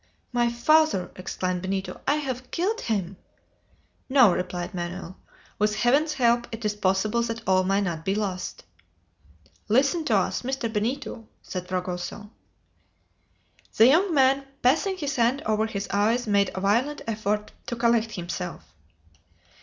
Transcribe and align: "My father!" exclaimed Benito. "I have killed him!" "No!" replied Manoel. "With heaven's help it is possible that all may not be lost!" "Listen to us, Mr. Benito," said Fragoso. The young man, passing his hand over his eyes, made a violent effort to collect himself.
"My 0.33 0.51
father!" 0.51 1.11
exclaimed 1.15 1.61
Benito. 1.61 2.01
"I 2.07 2.15
have 2.15 2.49
killed 2.49 2.81
him!" 2.81 3.17
"No!" 4.09 4.31
replied 4.33 4.73
Manoel. 4.73 5.15
"With 5.59 5.75
heaven's 5.75 6.13
help 6.13 6.47
it 6.51 6.65
is 6.65 6.75
possible 6.75 7.21
that 7.21 7.47
all 7.47 7.63
may 7.63 7.81
not 7.81 8.03
be 8.03 8.15
lost!" 8.15 8.63
"Listen 9.69 10.03
to 10.05 10.17
us, 10.17 10.41
Mr. 10.41 10.73
Benito," 10.73 11.27
said 11.43 11.67
Fragoso. 11.67 12.31
The 13.77 13.85
young 13.85 14.11
man, 14.11 14.47
passing 14.63 14.97
his 14.97 15.17
hand 15.17 15.43
over 15.45 15.67
his 15.67 15.87
eyes, 15.91 16.25
made 16.25 16.49
a 16.55 16.61
violent 16.61 17.03
effort 17.05 17.51
to 17.67 17.75
collect 17.75 18.13
himself. 18.13 18.73